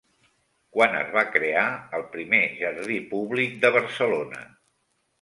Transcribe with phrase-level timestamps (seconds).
[0.77, 1.67] Quan es va crear
[1.99, 4.47] el primer jardí públic de Barcelona?